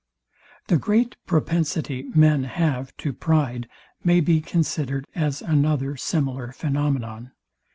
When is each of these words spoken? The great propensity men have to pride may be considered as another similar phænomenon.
The 0.65 0.77
great 0.79 1.15
propensity 1.27 2.09
men 2.15 2.43
have 2.45 2.97
to 2.97 3.13
pride 3.13 3.69
may 4.03 4.19
be 4.19 4.41
considered 4.41 5.05
as 5.13 5.43
another 5.43 5.95
similar 5.95 6.47
phænomenon. 6.47 7.29